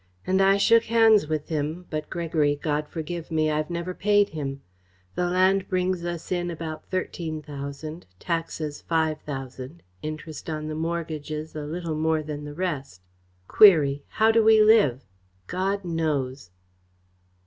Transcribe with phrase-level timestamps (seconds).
[0.25, 4.63] And I shook hands with him, but, Gregory God forgive me I've never paid him.
[5.13, 11.55] The lands bring us in about thirteen thousand, taxes five thousand, interest on the mortgages
[11.55, 13.03] a little more than the rest.
[13.47, 15.05] Query how do we live?
[15.45, 16.49] God knows!"